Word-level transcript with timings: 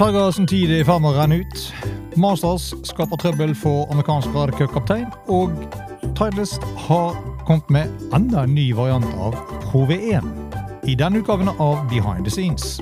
Tiger 0.00 0.46
tid 0.48 0.70
er 0.72 0.78
i 0.80 0.84
ferd 0.88 1.02
med 1.04 1.12
å 1.12 1.18
renne 1.18 1.36
ut. 1.42 1.62
Masters 2.16 2.70
skaper 2.88 3.18
trøbbel 3.20 3.50
for 3.52 3.82
amerikansk 3.92 4.32
radiocup-kaptein. 4.32 5.10
Og 5.28 5.52
Titleist 6.16 6.64
har 6.86 7.18
kommet 7.44 7.68
med 7.68 8.06
enda 8.16 8.46
en 8.46 8.54
ny 8.56 8.70
variant 8.72 9.04
av 9.20 9.36
Pro 9.66 9.82
V1 9.90 10.24
i 10.88 10.94
denne 10.96 11.20
utgaven 11.20 11.52
av 11.52 11.82
Behind 11.92 12.24
the 12.24 12.32
Scenes. 12.32 12.78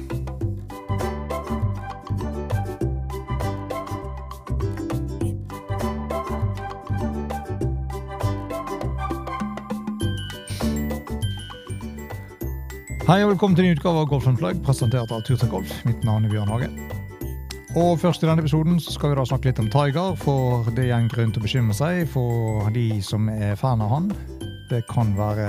Hei 13.09 13.25
og 13.25 13.33
velkommen 13.33 13.59
til 13.59 13.67
en 13.67 13.75
utgave 13.75 14.05
av 14.05 14.07
Golf 14.15 14.31
Unplugged, 14.31 14.63
presentert 14.63 15.11
av 15.11 15.27
Turtreck 15.27 15.51
Golf. 15.51 15.75
Mitt 15.89 16.07
navn 16.07 16.31
er 16.31 16.37
Bjørn 16.37 16.55
Hage. 16.55 16.98
Og 17.79 17.99
først 18.01 18.25
i 18.25 18.27
denne 18.27 18.43
episoden 18.43 18.81
skal 18.83 19.13
vi 19.13 19.17
da 19.21 19.25
snakke 19.29 19.47
litt 19.47 19.59
om 19.63 19.69
Tiger, 19.71 20.17
for 20.19 20.67
det 20.75 20.89
er 20.89 20.97
en 20.97 21.11
grunn 21.13 21.31
til 21.31 21.39
å 21.39 21.45
bekymre 21.45 21.75
seg 21.77 22.09
for 22.11 22.67
de 22.75 22.87
som 23.07 23.29
er 23.31 23.53
fan 23.61 23.85
av 23.85 23.93
han. 23.93 24.09
Det 24.67 24.81
kan 24.91 25.13
være 25.15 25.47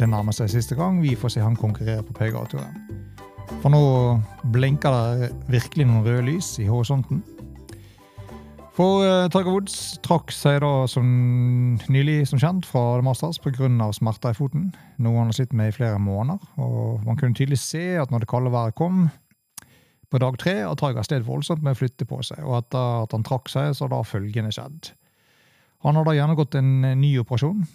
det 0.00 0.08
nærmer 0.10 0.34
seg 0.34 0.50
siste 0.50 0.74
gang 0.74 0.98
vi 1.04 1.12
får 1.14 1.36
se 1.36 1.44
han 1.44 1.54
konkurrere 1.54 2.02
på 2.02 2.16
PGA-turen. 2.16 2.74
For 3.62 3.70
nå 3.70 3.82
blinker 4.56 4.96
det 4.96 5.28
virkelig 5.52 5.86
noen 5.86 6.02
røde 6.08 6.24
lys 6.26 6.48
i 6.64 6.66
horisonten. 6.66 7.22
For 8.76 9.04
uh, 9.06 9.28
Tiger 9.30 9.52
Woods 9.54 9.76
trakk 10.04 10.34
seg 10.34 10.58
da 10.64 10.72
som 10.90 11.06
nylig 11.86 12.24
som 12.32 12.42
kjent 12.42 12.66
fra 12.66 12.96
The 12.96 13.06
Masters 13.06 13.38
pga. 13.44 13.70
smerter 13.94 14.34
i 14.34 14.40
foten, 14.40 14.66
noe 14.98 15.20
han 15.20 15.30
har 15.30 15.38
slitt 15.38 15.54
med 15.54 15.70
i 15.70 15.76
flere 15.78 16.02
måneder. 16.02 16.42
og 16.58 17.06
Man 17.06 17.16
kunne 17.16 17.38
tydelig 17.38 17.62
se 17.62 17.94
at 18.02 18.10
når 18.10 18.26
det 18.26 18.32
kalde 18.34 18.52
været 18.52 18.74
kom 18.74 19.06
på 20.10 20.20
dag 20.22 20.38
tre, 20.42 20.58
at 20.66 20.78
Tiger 20.82 21.06
sted 21.06 21.26
voldsomt 21.26 21.64
med 21.64 21.76
å 21.76 21.80
flytte 21.80 22.06
på 22.08 22.20
seg, 22.26 22.44
og 22.44 22.60
etter 22.60 23.02
at 23.06 23.16
han 23.16 23.26
trakk 23.26 23.50
seg, 23.52 23.72
så 23.76 23.88
da 23.90 24.02
følgende 24.06 24.54
skjedd. 24.54 24.92
Han 25.86 25.98
har 25.98 26.06
da 26.06 26.14
gjennomgått 26.16 26.56
en 26.58 26.78
ny 27.00 27.16
operasjon, 27.20 27.66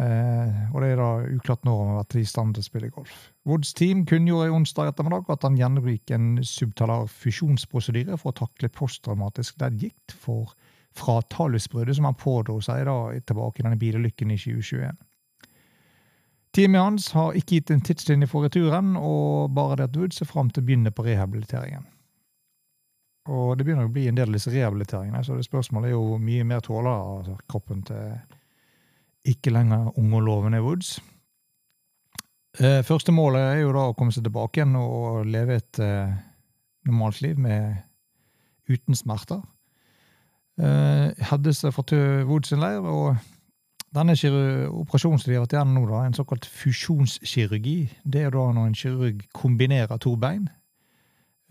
Eh, 0.00 0.60
og 0.72 0.78
det 0.80 0.92
er 0.92 1.00
da 1.00 1.08
uklart 1.34 1.66
når 1.66 1.78
han 1.80 1.90
har 1.90 1.98
vært 1.98 2.16
i 2.16 2.24
stand 2.28 2.54
til 2.56 2.64
å 2.64 2.66
spille 2.66 2.90
golf. 2.94 3.16
Woods 3.48 3.74
team 3.76 4.06
kunngjorde 4.08 4.54
onsdag 4.54 4.92
ettermiddag 4.92 5.28
at 5.34 5.44
han 5.44 5.58
gjennomgikk 5.58 6.14
en 6.16 6.28
subtalar 6.48 7.10
fusjonsprosedyre 7.12 8.16
for 8.20 8.32
å 8.32 8.38
takle 8.44 8.72
posttraumatisk 8.72 9.60
leddgikt 9.60 10.14
fra 10.16 11.18
talusbruddet 11.34 11.98
som 11.98 12.08
han 12.08 12.16
pådro 12.18 12.60
seg 12.64 12.86
da 12.88 12.96
tilbake 13.20 13.60
i 13.60 13.66
denne 13.66 13.80
bilulykken 13.80 14.32
i 14.32 14.38
2021. 14.40 14.96
Teamet 16.52 16.80
hans 16.80 17.12
har 17.16 17.36
ikke 17.38 17.56
gitt 17.56 17.70
en 17.72 17.80
tidslinje 17.80 18.28
for 18.28 18.44
returen, 18.44 18.92
og 18.96 19.54
bare 19.56 19.78
det 19.80 19.88
at 19.88 19.96
Woods 19.96 20.20
ser 20.20 20.28
fram 20.28 20.50
til 20.52 20.60
å 20.60 20.66
begynne 20.68 20.92
på 20.92 21.04
rehabiliteringen. 21.06 21.86
Og 23.32 23.54
det 23.56 23.64
begynner 23.64 23.86
å 23.86 23.92
bli 23.92 24.08
en 24.10 24.18
del 24.18 24.28
av 24.28 24.36
disse 24.36 24.52
rehabiliteringene, 24.52 25.22
så 25.24 25.38
det 25.38 25.46
spørsmålet 25.46 25.92
er 25.92 25.94
jo 25.94 26.18
mye 26.20 26.44
mer 26.44 26.60
tåler 26.66 26.90
altså, 26.90 27.38
kroppen 27.48 27.84
til 27.88 28.16
ikke 29.32 29.52
lenger 29.54 29.92
unge 29.96 30.18
og 30.18 30.26
lovende 30.26 30.60
Woods. 30.64 30.96
Eh, 32.60 32.82
første 32.84 33.14
målet 33.14 33.46
er 33.46 33.60
jo 33.62 33.72
da 33.72 33.86
å 33.88 33.94
komme 33.96 34.12
seg 34.12 34.26
tilbake 34.26 34.60
igjen 34.60 34.74
og 34.76 35.22
leve 35.30 35.56
et 35.56 35.80
eh, 35.80 36.10
normalt 36.88 37.22
liv 37.24 37.38
med, 37.40 37.78
uten 38.68 38.98
smerter. 38.98 39.40
Eh, 40.60 41.22
hadde 41.30 41.54
seg 41.56 41.72
fra 41.72 42.02
Woods 42.28 42.52
sin 42.52 42.60
leir, 42.60 42.82
og 42.82 43.16
denne 43.92 44.14
operasjonen 44.70 45.20
som 45.20 45.30
de 45.30 45.36
har 45.36 45.44
vært 45.44 45.56
gjennom 45.58 45.82
nå, 45.82 45.86
da, 45.90 46.02
en 46.06 46.16
såkalt 46.16 46.48
fusjonskirurgi, 46.48 47.78
det 48.04 48.26
er 48.26 48.34
da 48.34 48.48
når 48.56 48.70
en 48.70 48.78
kirurg 48.78 49.24
kombinerer 49.36 50.00
to 50.00 50.14
bein, 50.20 50.46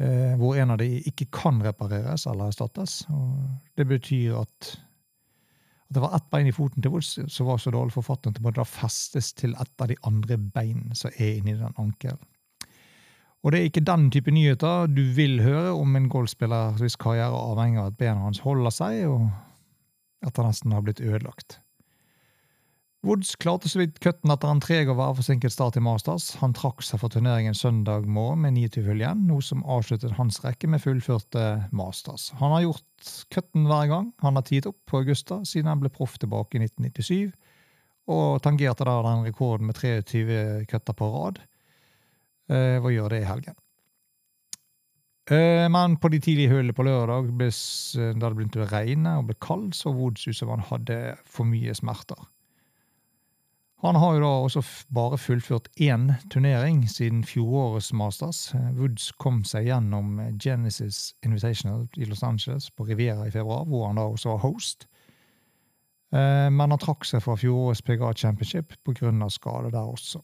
eh, 0.01 0.33
hvor 0.39 0.57
en 0.57 0.73
av 0.73 0.81
de 0.81 0.89
ikke 1.11 1.29
kan 1.33 1.61
repareres 1.63 2.25
eller 2.29 2.49
erstattes. 2.49 3.03
Og 3.13 3.35
det 3.77 3.87
betyr 3.91 4.39
at 4.41 4.71
at 5.91 5.95
det 5.95 6.01
var 6.01 6.13
ett 6.15 6.29
bein 6.31 6.47
i 6.47 6.53
foten 6.55 6.81
til 6.81 6.91
Woods 6.93 7.17
som 7.27 7.47
var 7.49 7.57
så 7.59 7.71
dårlig 7.71 7.91
forfattet 7.91 8.29
at 8.31 8.37
det 8.37 8.43
måtte 8.45 8.63
festes 8.63 9.33
til 9.35 9.51
et 9.59 9.81
av 9.83 9.89
de 9.91 9.97
andre 10.07 10.37
beinene 10.39 10.95
som 10.95 11.11
er 11.17 11.41
inni 11.41 11.57
den 11.59 11.75
ankelen. 11.75 12.21
Og 13.43 13.51
det 13.51 13.59
er 13.59 13.67
ikke 13.67 13.83
den 13.83 14.11
type 14.13 14.31
nyheter 14.31 14.87
du 14.87 15.01
vil 15.17 15.41
høre 15.43 15.73
om 15.73 15.95
en 15.97 16.07
golfspiller 16.09 16.77
hvis 16.79 16.95
karriere 16.95 17.35
avhenger 17.35 17.81
av 17.81 17.91
at 17.91 17.97
bena 17.99 18.23
hans 18.23 18.39
holder 18.39 18.71
seg, 18.71 19.01
og 19.09 19.27
at 20.23 20.37
han 20.37 20.47
nesten 20.47 20.71
har 20.71 20.85
blitt 20.85 21.01
ødelagt. 21.01 21.59
Woods 23.01 23.33
klarte 23.41 23.65
så 23.69 23.79
vidt 23.79 23.95
cutten 23.97 24.29
etter 24.29 24.51
en 24.51 24.59
treg 24.61 24.89
og 24.91 24.99
værforsinket 24.99 25.49
start 25.49 25.77
i 25.79 25.81
Masters. 25.81 26.35
Han 26.37 26.51
trakk 26.53 26.83
seg 26.85 26.99
fra 27.01 27.09
turneringen 27.09 27.55
søndag 27.57 28.05
morgen 28.05 28.43
med 28.43 28.53
29 28.53 28.83
hull 28.85 28.99
igjen, 29.01 29.23
noe 29.25 29.41
som 29.41 29.63
avsluttet 29.65 30.13
hans 30.19 30.37
rekke 30.43 30.69
med 30.69 30.83
fullførte 30.83 31.45
Masters. 31.73 32.27
Han 32.37 32.53
har 32.53 32.67
gjort 32.67 33.07
cutten 33.33 33.63
hver 33.65 33.87
gang 33.89 34.11
han 34.21 34.37
har 34.37 34.45
tiet 34.45 34.67
opp 34.69 34.77
på 34.85 34.99
Augusta 35.01 35.39
siden 35.49 35.71
han 35.71 35.81
ble 35.81 35.89
proff 35.89 36.19
tilbake 36.21 36.59
i 36.59 36.61
1997, 36.67 37.31
og 38.13 38.43
tangerte 38.45 38.85
da 38.85 38.93
den 39.07 39.25
rekorden 39.25 39.71
med 39.71 39.81
23 39.81 40.67
cutter 40.69 40.97
på 40.99 41.07
rad 41.15 41.39
eh, 42.53 42.77
gjør 42.77 43.07
å 43.07 43.13
det 43.15 43.21
i 43.23 43.29
helgen. 43.31 43.57
Eh, 45.31 45.65
men 45.73 45.97
på 45.97 46.11
de 46.13 46.19
tidlige 46.21 46.53
hullene 46.53 46.77
på 46.77 46.85
lørdag, 46.85 47.33
da 47.33 48.13
det 48.13 48.31
begynte 48.37 48.61
å 48.61 48.69
regne 48.69 49.15
og 49.17 49.31
ble 49.31 49.37
kaldt, 49.41 49.79
så 49.79 49.89
Woods 49.89 50.27
ut 50.29 50.37
som 50.37 50.53
han 50.53 50.61
hadde 50.69 50.99
for 51.25 51.49
mye 51.49 51.73
smerter. 51.73 52.21
Han 53.81 53.95
har 53.95 54.13
jo 54.13 54.21
da 54.21 54.29
også 54.45 54.61
bare 54.93 55.17
fullført 55.17 55.67
én 55.81 56.11
turnering 56.29 56.83
siden 56.89 57.23
fjorårets 57.25 57.89
Masters. 57.97 58.51
Woods 58.77 59.07
kom 59.17 59.39
seg 59.47 59.65
gjennom 59.71 60.19
Genesis 60.37 61.15
Invitational 61.25 61.87
i 61.97 62.05
Los 62.05 62.21
Angeles 62.23 62.69
på 62.69 62.85
Riviera 62.85 63.25
i 63.25 63.33
februar, 63.33 63.65
hvor 63.65 63.87
han 63.87 63.97
da 63.97 64.05
også 64.05 64.35
var 64.35 64.43
host. 64.45 64.85
Eh, 66.13 66.49
men 66.53 66.69
han 66.69 66.81
trakk 66.81 67.07
seg 67.09 67.23
fra 67.25 67.33
fjorårets 67.39 67.81
PGA 67.81 68.13
Championship 68.13 68.77
pga. 68.85 69.29
skade 69.29 69.71
der 69.71 69.81
også. 69.81 70.21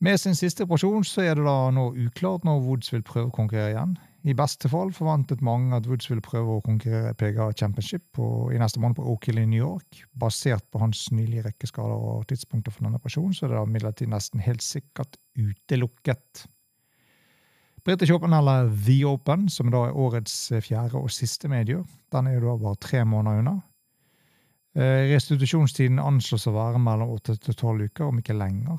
Med 0.00 0.16
sin 0.18 0.34
siste 0.34 0.62
operasjon 0.64 1.04
så 1.04 1.26
er 1.26 1.34
det 1.34 1.44
da 1.44 1.70
nå 1.74 1.90
uklart 1.92 2.44
når 2.44 2.64
Woods 2.64 2.92
vil 2.92 3.02
prøve 3.02 3.28
å 3.28 3.34
konkurrere 3.34 3.74
igjen. 3.74 3.96
I 4.28 4.34
beste 4.36 4.68
fall 4.68 4.90
forventet 4.92 5.40
mange 5.44 5.72
at 5.72 5.86
Woods 5.88 6.10
ville 6.10 6.24
prøve 6.24 6.58
å 6.58 6.64
konkurrere 6.64 7.14
PGA 7.16 7.46
Championship 7.56 8.18
i 8.52 8.58
neste 8.60 8.80
måned 8.82 8.98
på 8.98 9.06
Oak 9.08 9.30
Hill 9.30 9.40
i 9.40 9.46
New 9.48 9.62
York. 9.62 10.02
Basert 10.20 10.66
på 10.68 10.82
hans 10.82 11.06
nylige 11.16 11.46
rekkeskader 11.46 11.96
og 11.96 12.26
tidspunkter 12.28 12.74
for 12.74 12.84
denne 12.84 13.00
operasjonen, 13.00 13.32
så 13.32 13.46
er 13.46 13.54
det 13.54 13.62
imidlertid 13.64 14.12
nesten 14.12 14.44
helt 14.44 14.64
sikkert 14.64 15.16
utelukket. 15.38 16.44
British 17.88 18.12
Open, 18.12 18.36
eller 18.36 18.68
The 18.84 18.98
Open, 19.08 19.48
som 19.48 19.72
da 19.72 19.86
er 19.88 19.96
årets 19.96 20.34
fjerde 20.60 21.00
og 21.00 21.08
siste 21.14 21.48
medie, 21.48 21.80
den 22.12 22.28
er 22.28 22.36
jo 22.36 22.50
da 22.50 22.58
bare 22.66 22.82
tre 22.84 23.04
måneder 23.08 23.40
unna. 23.40 23.56
Eh, 24.76 25.08
restitusjonstiden 25.14 26.02
anslås 26.02 26.44
å 26.50 26.56
være 26.58 26.82
mellom 26.82 27.16
åtte 27.16 27.38
til 27.40 27.56
tolv 27.56 27.88
uker, 27.88 28.10
om 28.10 28.20
ikke 28.20 28.36
lenger. 28.36 28.76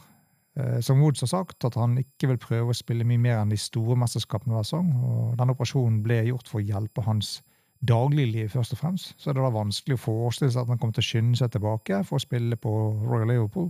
Eh, 0.57 0.79
som 0.81 1.01
Woods 1.01 1.21
har 1.21 1.27
sagt, 1.27 1.65
at 1.65 1.75
han 1.75 1.97
ikke 2.01 2.31
vil 2.31 2.41
prøve 2.41 2.73
å 2.73 2.77
spille 2.77 3.07
mye 3.07 3.21
mer 3.21 3.39
enn 3.39 3.53
de 3.53 3.59
store 3.59 3.97
mesterskapene 3.99 4.55
hver 4.55 4.65
sesong. 4.65 4.91
og 5.03 5.37
Denne 5.39 5.55
operasjonen 5.55 6.01
ble 6.05 6.23
gjort 6.29 6.49
for 6.49 6.61
å 6.61 6.65
hjelpe 6.65 7.05
hans 7.05 7.39
dagligliv, 7.85 8.49
først 8.51 8.75
og 8.75 8.81
fremst. 8.81 9.13
Så 9.17 9.29
er 9.29 9.37
det 9.37 9.45
da 9.45 9.53
vanskelig 9.55 9.95
å 9.95 10.03
forestille 10.03 10.51
seg 10.51 10.65
at 10.65 10.73
han 10.73 10.81
kommer 10.81 10.97
til 10.97 11.05
å 11.05 11.09
skynde 11.09 11.39
seg 11.39 11.53
tilbake 11.53 12.01
for 12.07 12.19
å 12.19 12.23
spille 12.23 12.59
på 12.59 12.75
Royal 13.05 13.29
Liverpool, 13.29 13.69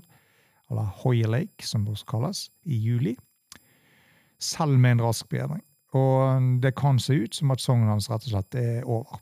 eller 0.69 0.93
Hoya 1.03 1.29
Lake, 1.29 1.65
som 1.65 1.85
det 1.85 1.93
også 1.93 2.09
kalles, 2.09 2.43
i 2.65 2.77
juli. 2.77 3.15
Selv 4.39 4.79
med 4.79 4.97
en 4.97 5.09
rask 5.09 5.27
bedring. 5.29 5.61
Og 5.97 6.61
det 6.61 6.75
kan 6.77 6.99
se 7.01 7.17
ut 7.17 7.35
som 7.35 7.51
at 7.51 7.61
sesongen 7.61 7.89
hans 7.89 8.09
rett 8.09 8.25
og 8.27 8.33
slett 8.33 8.55
er 8.55 8.85
over. 8.85 9.19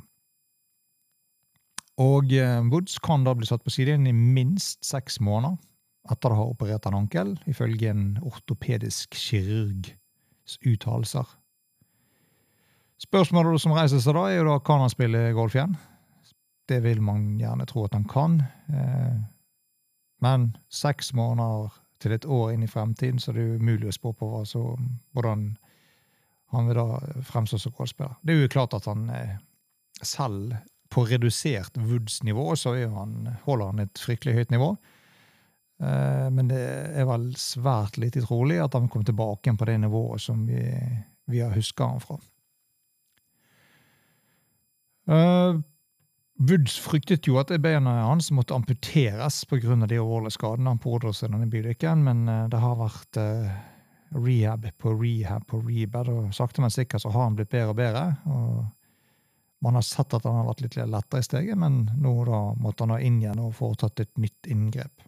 Og 1.98 2.34
eh, 2.36 2.60
Woods 2.70 3.00
kan 3.02 3.24
da 3.26 3.34
bli 3.34 3.48
satt 3.48 3.64
på 3.66 3.74
sidelinjen 3.74 4.12
i 4.12 4.34
minst 4.36 4.84
seks 4.86 5.18
måneder 5.24 5.58
etter 6.12 6.34
å 6.34 6.40
ha 6.40 6.46
operert 6.52 6.88
en 6.88 6.98
ankel, 7.02 7.36
ifølge 7.50 7.92
en 7.92 8.06
ortopedisk 8.26 9.16
kirurgs 9.18 10.58
uttalelser. 10.66 11.28
Spørsmålet 13.02 13.62
som 13.62 13.76
reiser 13.78 14.02
seg 14.02 14.16
da, 14.18 14.26
er 14.30 14.40
jo 14.40 14.48
da 14.48 14.58
kan 14.66 14.82
han 14.82 14.94
spille 14.94 15.30
golf 15.38 15.56
igjen. 15.58 15.76
Det 16.68 16.80
vil 16.84 17.02
man 17.06 17.36
gjerne 17.40 17.68
tro 17.70 17.86
at 17.86 17.96
han 17.96 18.08
kan. 18.10 18.40
Eh, 18.74 19.20
men 20.26 20.50
seks 20.74 21.14
måneder 21.16 21.76
til 22.02 22.16
et 22.16 22.26
år 22.26 22.54
inn 22.54 22.66
i 22.66 22.72
fremtiden, 22.72 23.20
så 23.22 23.34
det 23.34 23.44
er 23.44 23.62
umulig 23.62 23.92
å 23.92 23.96
spå 23.96 24.14
på 24.18 24.32
altså, 24.40 24.64
hvordan 25.14 25.52
han 26.56 26.70
vil 26.70 26.80
da 26.80 27.22
fremstå 27.28 27.60
som 27.62 27.76
golfspiller. 27.78 28.18
Det 28.24 28.34
er 28.34 28.42
jo 28.42 28.52
klart 28.52 28.76
at 28.78 28.88
han 28.90 29.08
eh, 29.14 29.38
selv 30.02 30.56
på 30.94 31.04
redusert 31.10 31.78
Woods-nivå 31.78 32.56
så 32.56 32.74
han, 32.94 33.34
holder 33.44 33.74
han 33.74 33.84
et 33.84 34.00
fryktelig 34.00 34.38
høyt 34.38 34.54
nivå. 34.54 34.72
Eh, 35.78 36.30
men 36.34 36.50
det 36.50 36.64
er 36.98 37.06
vel 37.06 37.30
svært 37.38 38.00
lite 38.02 38.24
trolig 38.26 38.58
at 38.64 38.74
han 38.78 38.90
kommer 38.90 39.06
tilbake 39.06 39.54
på 39.54 39.70
det 39.70 39.78
nivået 39.84 40.24
som 40.24 40.46
vi, 40.50 40.64
vi 41.30 41.42
har 41.44 41.54
huska 41.54 41.92
han 41.92 42.04
fra. 42.04 42.20
Uh, 45.08 45.62
Woods 46.38 46.76
fryktet 46.84 47.30
jo 47.30 47.38
at 47.40 47.54
benet 47.64 48.02
hans 48.04 48.28
måtte 48.36 48.58
amputeres 48.58 49.40
pga. 49.48 49.76
de 49.88 50.00
alvorlige 50.02 50.36
skadene 50.36 50.74
han 50.74 50.82
pådro 50.84 51.14
seg 51.16 51.32
denne 51.32 51.48
bilulykken, 51.48 52.04
men 52.04 52.28
uh, 52.28 52.50
det 52.52 52.60
har 52.60 52.76
vært 52.76 53.20
uh, 53.22 53.54
rehab 54.18 54.68
på 54.78 54.92
rehab 55.00 55.48
på 55.48 55.62
rehab. 55.64 56.10
Og 56.12 56.34
sakte, 56.36 56.62
men 56.62 56.74
sikkert 56.74 57.06
så 57.06 57.14
har 57.14 57.30
han 57.30 57.38
blitt 57.38 57.54
bedre 57.54 57.72
og 57.72 57.80
bedre. 57.80 58.04
og 58.26 58.66
Man 59.64 59.80
har 59.80 59.86
sett 59.86 60.14
at 60.14 60.26
han 60.28 60.42
har 60.42 60.50
vært 60.50 60.66
litt 60.66 60.76
lettere 60.76 61.24
i 61.24 61.30
steget, 61.30 61.58
men 61.58 61.86
nå 61.96 62.14
da 62.28 62.42
måtte 62.60 62.84
han 62.84 62.98
ha 62.98 63.00
inn 63.00 63.22
igjen 63.22 63.40
og 63.42 63.56
foretatt 63.56 64.04
et 64.04 64.18
nytt 64.20 64.52
inngrep. 64.52 65.08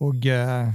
Og 0.00 0.26
eh, 0.26 0.70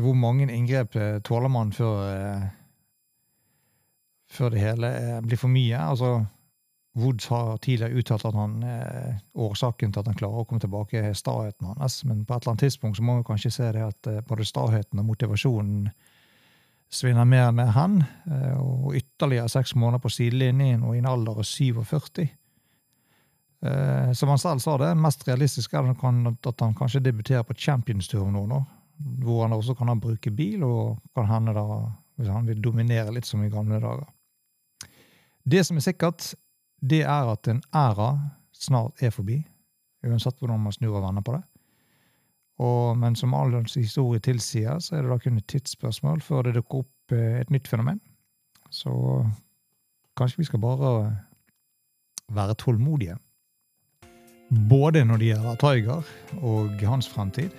hvor 0.00 0.14
mange 0.14 0.46
inngrep 0.46 0.96
eh, 0.96 1.18
tåler 1.26 1.50
man 1.50 1.72
før, 1.72 1.96
eh, 2.12 2.44
før 4.30 4.54
det 4.54 4.62
hele 4.62 4.92
eh, 5.00 5.18
blir 5.24 5.40
for 5.40 5.50
mye? 5.50 5.80
Altså, 5.80 6.12
Woods 6.98 7.26
har 7.32 7.56
tidligere 7.64 7.98
uttalt 7.98 8.24
at 8.28 8.36
han, 8.36 8.62
eh, 8.62 9.18
årsaken 9.34 9.92
til 9.92 10.00
at 10.00 10.06
han 10.12 10.18
klarer 10.18 10.44
å 10.44 10.46
komme 10.46 10.62
tilbake, 10.62 11.02
er 11.02 11.18
staheten 11.18 11.66
hans. 11.72 12.04
Men 12.04 12.24
på 12.24 12.36
et 12.36 12.42
eller 12.42 12.54
annet 12.54 12.66
tidspunkt 12.68 13.00
så 13.00 13.06
må 13.08 13.18
vi 13.18 13.28
kanskje 13.32 13.52
se 13.52 13.72
det 13.72 13.82
at 13.82 14.12
både 14.28 14.46
staheten 14.46 15.02
og 15.02 15.08
motivasjonen 15.10 15.90
svinner 16.92 17.24
mer 17.24 17.50
med 17.56 17.72
han. 17.72 18.02
Og 18.60 18.94
ytterligere 19.00 19.48
seks 19.48 19.74
måneder 19.74 20.04
på 20.04 20.12
sidelinjen 20.12 20.84
og 20.84 20.94
i 20.94 21.00
en 21.00 21.08
alder 21.08 21.40
av 21.40 21.48
47. 21.48 22.28
Eh, 23.62 24.12
som 24.12 24.28
han 24.28 24.38
selv 24.38 24.58
sa 24.58 24.76
det, 24.78 24.94
mest 24.98 25.22
realistisk 25.28 25.74
er 25.74 25.86
at 25.92 26.00
han, 26.02 26.74
kanskje 26.74 27.02
debuterer 27.04 27.44
på 27.46 27.54
Champions 27.54 28.08
Tour 28.10 28.30
nå, 28.30 28.42
nå, 28.50 28.58
hvor 29.22 29.44
han 29.44 29.54
også 29.54 29.76
kan 29.78 29.92
bruke 30.02 30.32
bil, 30.34 30.64
og 30.66 30.98
kan 31.14 31.30
hende 31.30 31.54
da, 31.54 31.66
hvis 32.18 32.32
han 32.32 32.48
vil 32.48 32.62
dominere 32.62 33.14
litt 33.14 33.28
som 33.28 33.44
i 33.44 33.52
gamle 33.52 33.78
dager. 33.82 34.08
Det 35.44 35.62
som 35.66 35.78
er 35.78 35.86
sikkert, 35.86 36.32
det 36.82 37.04
er 37.06 37.30
at 37.30 37.48
en 37.50 37.62
æra 37.74 38.12
snart 38.52 38.98
er 39.02 39.14
forbi, 39.14 39.40
uansett 40.06 40.38
hvordan 40.38 40.62
man 40.62 40.74
snur 40.74 40.98
og 40.98 41.06
vender 41.06 41.22
på 41.22 41.36
det. 41.36 41.42
Og, 42.62 42.98
men 42.98 43.14
som 43.18 43.34
all 43.34 43.54
historie 43.74 44.22
tilsier, 44.22 44.78
så 44.82 44.96
er 44.96 45.02
det 45.02 45.10
da 45.10 45.18
kun 45.22 45.38
et 45.38 45.48
tidsspørsmål 45.50 46.20
før 46.22 46.46
det 46.46 46.58
dukker 46.58 46.82
opp 46.82 47.14
eh, 47.14 47.40
et 47.40 47.50
nytt 47.50 47.70
fenomen. 47.70 47.98
Så 48.70 48.92
kanskje 50.18 50.42
vi 50.42 50.50
skal 50.50 50.62
bare 50.62 50.90
være 52.32 52.58
tålmodige. 52.58 53.16
Både 54.52 55.00
når 55.08 55.16
det 55.16 55.28
gjelder 55.30 55.60
Tiger 55.60 56.08
og 56.44 56.82
hans 56.84 57.08
fremtid. 57.08 57.54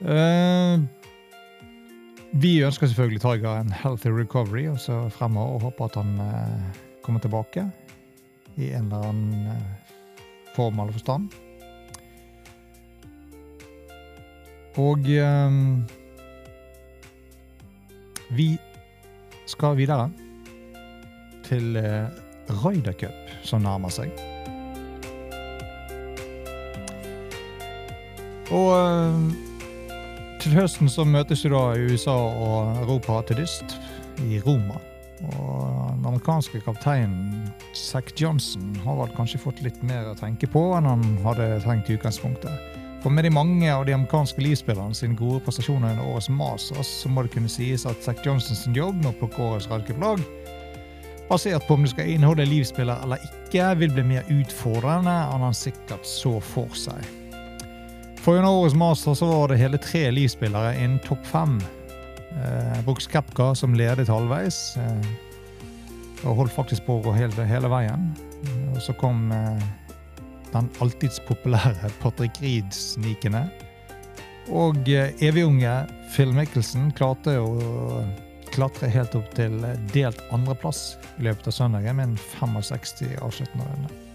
Uh, 0.00 0.78
vi 2.38 2.60
ønsker 2.62 2.86
selvfølgelig 2.86 3.20
Tiger 3.20 3.50
en 3.58 3.72
healthy 3.74 4.12
recovery 4.14 4.68
og 4.70 4.78
så 4.80 5.08
fremover 5.10 5.54
og 5.58 5.60
håper 5.66 5.84
at 5.84 5.98
han 5.98 6.14
uh, 6.22 6.78
komme 7.02 7.20
tilbake 7.20 7.66
i 8.56 8.70
en 8.70 8.86
eller 8.86 9.08
annen 9.08 9.46
eh, 9.50 9.92
form 10.54 10.78
eller 10.78 10.92
forstand. 10.92 11.30
Og 14.78 15.06
vi 18.30 18.48
skal 19.46 19.78
videre 19.78 20.10
til 21.46 21.78
Ryder 22.64 22.92
Cup, 22.92 23.32
som 23.42 23.64
nærmer 23.66 23.88
seg. 23.94 24.29
Og 28.50 28.70
uh, 28.74 29.50
til 30.40 30.56
høsten 30.56 30.88
så 30.90 31.04
møtes 31.04 31.44
jo 31.44 31.52
da 31.52 31.64
USA 31.76 32.16
og 32.16 32.78
Europa 32.82 33.20
til 33.28 33.42
dyst 33.42 33.76
i 34.24 34.40
Roma. 34.44 34.78
Og 35.20 35.92
den 35.98 36.06
amerikanske 36.08 36.62
kapteinen 36.64 37.50
Zack 37.76 38.14
Johnson 38.16 38.72
har 38.84 38.96
vel 39.02 39.12
kanskje 39.16 39.42
fått 39.42 39.60
litt 39.64 39.82
mer 39.84 40.08
å 40.08 40.16
tenke 40.16 40.48
på 40.48 40.62
enn 40.78 40.88
han 40.88 41.04
hadde 41.26 41.58
tenkt 41.66 41.90
i 41.90 41.98
utgangspunktet. 41.98 42.78
For 43.00 43.12
med 43.12 43.24
de 43.24 43.32
mange 43.32 43.68
av 43.72 43.86
de 43.88 43.94
amerikanske 43.96 44.42
livspillerne 44.44 44.96
sine 44.96 45.16
gode 45.16 45.40
prestasjoner 45.44 45.94
under 45.94 46.08
årets 46.08 46.28
Masters, 46.32 46.88
så 47.02 47.12
må 47.12 47.24
det 47.24 47.32
kunne 47.36 47.52
sies 47.52 47.86
at 47.88 48.00
Zack 48.04 48.24
Johnsons 48.26 48.66
jobb 48.76 48.98
med 49.00 49.12
å 49.12 49.16
plukke 49.22 49.44
årets 49.44 49.70
radcuplag, 49.72 50.24
basert 51.30 51.64
på 51.68 51.76
om 51.78 51.84
du 51.86 51.92
skal 51.92 52.10
inneholde 52.10 52.48
livsspiller 52.48 53.04
eller 53.04 53.22
ikke, 53.28 53.70
vil 53.80 53.96
bli 53.96 54.08
mer 54.16 54.36
utfordrende 54.40 55.16
enn 55.30 55.48
han 55.48 55.56
sikkert 55.56 56.08
så 56.08 56.38
for 56.52 56.76
seg. 56.76 57.19
For 58.20 58.36
under 58.36 58.52
årets 58.52 58.76
master 58.76 59.14
så 59.16 59.26
var 59.26 59.48
det 59.48 59.60
hele 59.62 59.78
tre 59.80 60.10
livspillere 60.12 60.74
innen 60.76 61.00
topp 61.06 61.22
fem 61.26 61.60
Eh, 62.30 62.84
Brooks 62.84 63.06
Kepka 63.06 63.54
som 63.54 63.74
ledet 63.74 64.08
halvveis. 64.08 64.76
Eh, 64.76 66.26
og 66.28 66.36
holdt 66.42 66.54
faktisk 66.54 66.86
på 66.86 66.98
å 66.98 67.04
gå 67.04 67.14
hele, 67.16 67.46
hele 67.48 67.70
veien. 67.72 68.10
Eh, 68.44 68.66
og 68.74 68.80
så 68.84 68.94
kom 69.00 69.30
eh, 69.34 69.64
den 70.52 70.70
alltids 70.82 71.20
populære 71.28 71.92
Patrick 72.02 72.40
Reed 72.42 72.70
snikende. 72.74 73.46
Og 74.50 74.88
eh, 74.90 75.14
evigunge 75.22 75.74
Phil 76.14 76.34
Michelsen 76.34 76.90
klarte 76.96 77.38
å 77.40 78.04
klatre 78.50 78.90
helt 78.90 79.14
opp 79.14 79.28
til 79.36 79.60
delt 79.94 80.22
andreplass 80.34 80.96
i 81.20 81.28
løpet 81.28 81.52
av 81.52 81.54
søndagen 81.54 82.00
med 82.00 82.10
en 82.10 82.22
65 82.40 83.18
avsluttende 83.22 83.66
runde. 83.68 84.09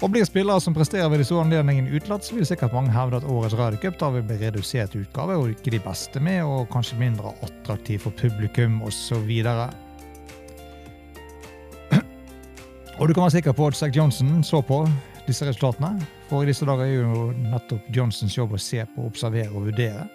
Og 0.00 0.08
blir 0.08 0.24
spillere 0.24 0.62
som 0.64 0.72
presterer 0.72 1.10
ved 1.12 1.20
de 1.20 1.26
store 1.28 1.42
anledningene 1.44 1.92
utelatt, 1.92 2.24
så 2.24 2.32
vil 2.32 2.46
sikkert 2.48 2.72
mange 2.72 2.92
hevde 2.94 3.18
at 3.20 3.26
årets 3.28 3.56
Radiocup 3.58 3.98
da 4.00 4.08
vil 4.14 4.24
bli 4.24 4.38
redusert 4.40 4.94
utgave 4.96 5.36
og 5.36 5.50
ikke 5.52 5.74
de 5.74 5.80
beste 5.84 6.22
med, 6.24 6.40
og 6.40 6.70
kanskje 6.72 6.96
mindre 7.02 7.34
attraktiv 7.44 8.00
for 8.06 8.16
publikum 8.16 8.80
osv. 8.86 9.28
Og 12.96 13.08
du 13.08 13.12
kan 13.12 13.26
være 13.26 13.36
sikker 13.36 13.52
på 13.56 13.68
at 13.68 13.76
Zack 13.76 13.96
Johnson 13.96 14.40
så 14.44 14.62
på 14.64 14.86
disse 15.26 15.44
resultatene, 15.46 16.00
for 16.30 16.42
i 16.42 16.48
disse 16.48 16.64
dager 16.68 16.88
er 16.88 16.96
jo 17.04 17.28
nettopp 17.36 17.92
Johnsons 17.92 18.38
jobb 18.38 18.56
å 18.56 18.60
se 18.60 18.80
på, 18.94 19.04
observere 19.04 19.52
og 19.52 19.68
vurdere. 19.68 20.08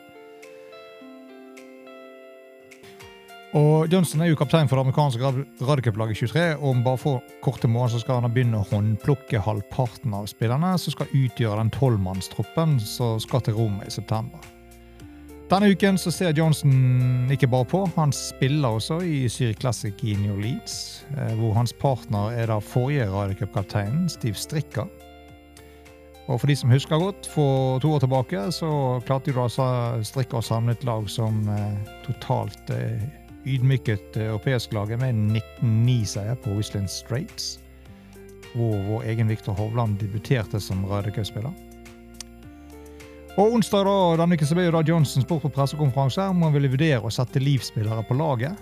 Og 3.55 3.87
Johnson 3.87 4.19
er 4.19 4.27
jo 4.27 4.35
kaptein 4.35 4.67
for 4.67 4.75
det 4.75 4.83
amerikanske 4.83 5.29
radiocuplaget 5.63 6.17
23. 6.25 6.41
og 6.57 6.73
Om 6.73 6.81
bare 6.83 6.99
få 6.99 7.13
korte 7.45 7.69
måneder 7.71 7.93
så 7.93 8.01
skal 8.03 8.19
han 8.19 8.33
begynne 8.33 8.59
å 8.59 8.67
håndplukke 8.67 9.39
halvparten 9.45 10.11
av 10.17 10.27
spillerne 10.27 10.73
som 10.81 10.91
skal 10.91 11.13
utgjøre 11.15 11.61
den 11.61 11.71
tolvmannstroppen 11.71 12.75
som 12.83 13.15
skal 13.23 13.45
til 13.45 13.55
Roma 13.55 13.87
i 13.87 13.95
september. 13.95 14.43
Denne 15.47 15.71
uken 15.71 15.95
så 16.01 16.11
ser 16.11 16.35
Johnson 16.35 17.31
ikke 17.31 17.47
bare 17.47 17.69
på, 17.71 17.85
han 17.95 18.11
spiller 18.11 18.75
også 18.75 18.99
i 19.05 19.23
Syri 19.31 19.55
Classic 19.55 20.03
i 20.03 20.17
New 20.19 20.35
Orleans, 20.35 21.05
eh, 21.15 21.33
hvor 21.39 21.55
hans 21.55 21.71
partner 21.79 22.35
er 22.35 22.51
da 22.51 22.59
forrige 22.59 23.07
radiocupkapteinen, 23.07 24.09
Steve 24.11 24.35
Strikka. 24.35 24.89
Og 26.25 26.41
for 26.41 26.49
de 26.49 26.57
som 26.59 26.73
husker 26.73 26.99
godt, 26.99 27.29
for 27.31 27.79
to 27.79 27.93
år 27.93 28.01
tilbake 28.03 28.47
så 28.51 28.71
klarte 29.05 29.31
jo 29.31 29.45
da 29.45 30.01
Strikka 30.03 30.41
å 30.41 30.43
samle 30.43 30.75
et 30.75 30.83
lag 30.83 31.05
som 31.13 31.45
eh, 31.53 31.93
totalt 32.09 32.73
eh, 32.73 33.05
ydmyket 33.45 34.17
europeisk 34.17 34.73
laget 34.73 34.99
med 35.01 35.15
19-9-seier 35.61 36.37
på 36.41 36.55
Whistling 36.57 36.87
Straits, 36.89 37.59
hvor 38.55 38.75
vår 38.87 39.07
egen 39.11 39.29
Viktor 39.29 39.57
Hovland 39.57 39.99
debuterte 40.01 40.59
som 40.59 40.85
Rødekø-spiller. 40.89 41.53
Og 43.35 43.57
Onsdag 43.57 43.83
da, 43.83 43.95
denne 44.21 44.37
uken 44.37 44.47
så 44.47 44.55
ble 44.55 44.69
jo 44.69 44.73
da 44.77 44.81
Johnson 44.87 45.25
spurt 45.25 45.43
på 45.43 45.51
pressekonferanse 45.57 46.29
om 46.31 46.45
han 46.45 46.55
ville 46.55 46.71
vurdere 46.71 47.03
å 47.03 47.11
sette 47.11 47.41
livsspillere 47.43 48.05
på 48.07 48.15
laget. 48.15 48.55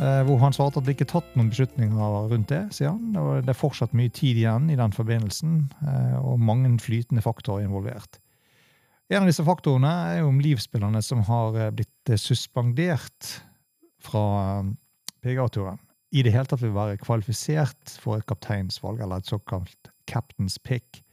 Eh, 0.00 0.22
hvor 0.24 0.40
han 0.40 0.54
svarte 0.56 0.80
at 0.80 0.86
det 0.86 0.94
ikke 0.94 1.04
er 1.04 1.12
tatt 1.12 1.36
noen 1.36 1.50
beslutninger 1.52 2.16
rundt 2.30 2.48
det, 2.48 2.62
sier 2.72 2.94
han. 2.94 3.12
Det 3.44 3.52
er 3.52 3.58
fortsatt 3.58 3.92
mye 3.96 4.12
tid 4.16 4.40
igjen 4.40 4.70
i 4.72 4.78
den 4.80 4.96
forbindelsen, 4.96 5.58
eh, 5.84 6.16
og 6.24 6.40
mange 6.40 6.72
flytende 6.80 7.20
faktorer 7.24 7.66
involvert. 7.66 8.16
En 9.10 9.24
av 9.24 9.28
disse 9.28 9.44
faktorene 9.44 9.90
er 10.12 10.20
jo 10.22 10.30
om 10.30 10.40
livsspillerne 10.40 11.02
som 11.04 11.20
har 11.28 11.58
eh, 11.58 11.72
blitt 11.74 11.99
eh, 12.10 12.18
suspendert 12.20 13.30
fra 14.02 14.24
eh, 14.60 14.72
PGA-turen, 15.24 15.78
i 16.10 16.24
det 16.26 16.34
hele 16.34 16.48
tatt 16.50 16.62
vil 16.64 16.74
være 16.74 16.98
kvalifisert 16.98 17.94
for 18.02 18.18
et 18.18 18.26
kapteinsvalg, 18.26 19.00
eller 19.00 19.22
et 19.22 19.30
såkalt 19.30 19.92
captain's 20.10 20.58
pick. 20.62 21.04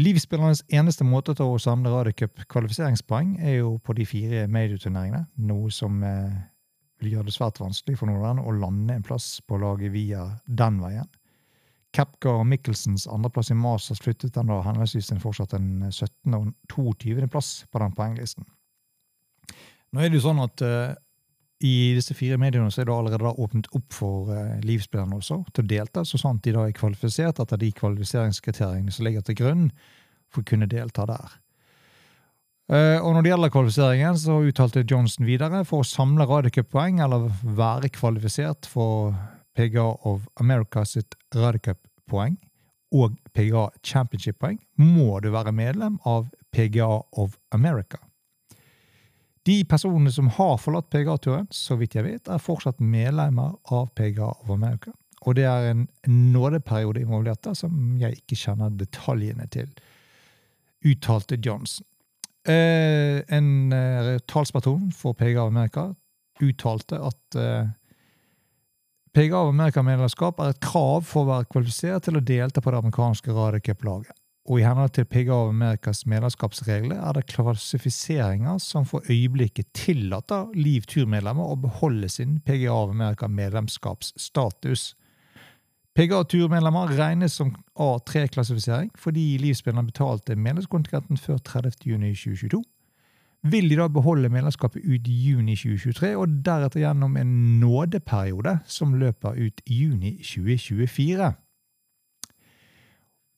Livspillernes 0.00 0.64
eneste 0.72 1.04
måte 1.06 1.36
til 1.38 1.52
å 1.52 1.60
samle 1.60 1.92
radiocup-kvalifiseringspoeng 1.92 3.36
er 3.44 3.60
jo 3.60 3.76
på 3.84 3.94
de 3.94 4.06
fire 4.08 4.46
medieturneringene, 4.50 5.26
noe 5.46 5.70
som 5.70 6.00
vil 7.02 7.12
gjøre 7.12 7.28
det 7.28 7.34
svært 7.36 7.60
vanskelig 7.60 7.98
for 8.00 8.10
noen 8.10 8.40
å 8.40 8.54
lande 8.56 8.96
en 8.96 9.04
plass 9.06 9.36
på 9.46 9.58
laget 9.60 9.92
via 9.94 10.24
den 10.46 10.80
veien. 10.82 11.10
Kepka 11.92 12.38
og 12.38 12.46
Michelsens 12.48 13.04
andreplass 13.10 13.50
i 13.52 13.58
Masters 13.58 14.00
flyttet 14.00 14.32
den 14.36 14.48
da 14.48 14.62
henholdsvis 14.64 15.12
en 15.12 15.20
fortsatt 15.20 15.52
en 15.58 15.90
17. 15.90 16.36
og 16.38 16.52
22. 16.72 17.28
plass 17.28 17.50
på 17.68 17.82
den 17.82 17.96
poenglisten. 17.96 18.46
Nå 19.92 20.00
er 20.00 20.08
det 20.08 20.20
jo 20.20 20.24
sånn 20.24 20.40
at 20.40 20.62
uh, 20.64 20.94
i 21.62 21.92
disse 21.96 22.14
fire 22.16 22.38
mediene 22.40 22.70
så 22.72 22.82
er 22.82 22.88
det 22.88 22.94
allerede 22.94 23.26
da 23.26 23.34
åpnet 23.44 23.68
opp 23.76 23.92
for 23.94 24.32
uh, 24.32 24.56
livspillerne 24.64 25.18
også 25.18 25.42
til 25.52 25.64
å 25.64 25.70
delta, 25.74 26.04
så 26.08 26.20
sant 26.20 26.42
de 26.46 26.54
da 26.56 26.66
er 26.66 26.76
kvalifisert 26.76 27.42
etter 27.42 27.60
de 27.60 27.70
kvalifiseringskriteriene 27.76 28.94
som 28.94 29.06
ligger 29.06 29.26
til 29.26 29.38
grunn 29.38 29.66
for 30.32 30.42
å 30.42 30.48
kunne 30.48 30.70
delta 30.70 31.06
der. 31.10 31.38
Uh, 32.72 32.98
og 33.02 33.12
når 33.12 33.24
det 33.24 33.32
gjelder 33.32 33.52
kvalifiseringen, 33.52 34.18
så 34.22 34.38
uttalte 34.48 34.84
Johnson 34.88 35.28
videre 35.28 35.60
for 35.68 35.82
å 35.82 35.88
samle 35.88 36.24
radiocup-poeng 36.30 37.02
eller 37.04 37.28
være 37.42 37.92
kvalifisert 37.92 38.68
for 38.70 39.12
PGA 39.58 39.90
of 40.08 40.24
America 40.40 40.86
sitt 40.88 41.18
Radiocup-poeng 41.36 42.38
og 42.96 43.18
PGA 43.36 43.68
Championship-poeng, 43.84 44.58
må 44.80 45.20
du 45.24 45.30
være 45.32 45.52
medlem 45.52 45.98
av 46.08 46.30
PGA 46.52 47.02
of 47.20 47.36
America. 47.52 48.00
De 49.46 49.64
personene 49.66 50.12
som 50.14 50.28
har 50.36 50.58
forlatt 50.62 50.90
PGA-turen, 50.92 51.48
så 51.50 51.76
vidt 51.80 51.96
jeg 51.98 52.06
vet, 52.06 52.28
er 52.30 52.42
fortsatt 52.42 52.82
medlemmer 52.82 53.56
av 53.74 53.88
PGA 53.98 54.30
of 54.30 54.52
America. 54.54 54.92
Og 55.26 55.36
det 55.38 55.46
er 55.46 55.70
en 55.70 55.86
nådeperiode 56.06 57.02
involvert 57.02 57.42
der 57.46 57.56
som 57.58 57.96
jeg 58.00 58.22
ikke 58.22 58.38
kjenner 58.38 58.74
detaljene 58.74 59.46
til, 59.54 59.70
uttalte 60.86 61.38
Johnson. 61.42 61.86
Eh, 62.42 63.22
en 63.30 63.72
eh, 63.72 64.16
talsperson 64.26 64.90
for 64.94 65.14
PGA 65.14 65.44
of 65.44 65.52
America 65.52 65.92
uttalte 66.42 66.98
at 66.98 67.36
eh, 67.38 67.68
PGA 69.14 69.44
of 69.44 69.52
America-medlemskap 69.52 70.40
er 70.40 70.54
et 70.54 70.62
krav 70.64 71.04
for 71.06 71.22
å 71.22 71.30
være 71.34 71.50
kvalifisert 71.52 72.08
til 72.08 72.18
å 72.18 72.24
delta 72.24 72.62
på 72.64 72.72
det 72.72 72.80
amerikanske 72.82 73.34
radiocup-laget. 73.36 74.16
Og 74.50 74.58
i 74.58 74.64
henhold 74.66 74.90
til 74.96 75.06
PGA 75.06 75.36
of 75.36 75.52
Americas 75.52 76.02
medlemskapsregler 76.06 76.98
er 76.98 77.14
det 77.14 77.28
klassifiseringer 77.30 78.58
som 78.58 78.86
for 78.86 79.06
øyeblikket 79.10 79.70
tillater 79.74 80.50
Liv 80.58 80.82
Turmedlemmer 80.90 81.52
å 81.52 81.60
beholde 81.62 82.10
sin 82.10 82.40
PGA 82.42 82.74
of 82.74 82.90
America-medlemskapsstatus. 82.90 84.96
PGA 85.94 86.24
Turmedlemmer 86.26 86.90
regnes 86.98 87.38
som 87.38 87.54
A3-klassifisering 87.78 88.90
fordi 88.98 89.36
Livspillerne 89.38 89.86
betalte 89.86 90.34
medlemskontingenten 90.34 91.22
før 91.22 91.38
30.6.2022 91.46 92.64
vil 93.42 93.70
de 93.70 93.78
da 93.78 93.88
beholde 93.90 94.30
medlemskapet 94.30 94.84
ut 94.86 95.08
juni 95.08 95.56
2023, 95.58 96.12
og 96.14 96.34
deretter 96.46 96.84
gjennom 96.84 97.16
en 97.18 97.32
nådeperiode 97.60 98.60
som 98.70 98.94
løper 98.94 99.34
ut 99.34 99.62
juni 99.66 100.14
2024. 100.22 101.32